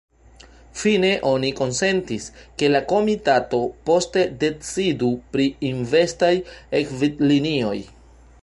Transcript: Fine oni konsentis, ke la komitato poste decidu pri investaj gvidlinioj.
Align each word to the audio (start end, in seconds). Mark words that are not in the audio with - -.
Fine 0.83 1.09
oni 1.31 1.51
konsentis, 1.59 2.25
ke 2.61 2.69
la 2.71 2.81
komitato 2.93 3.61
poste 3.91 4.25
decidu 4.45 5.11
pri 5.37 5.49
investaj 5.73 6.35
gvidlinioj. 6.95 7.77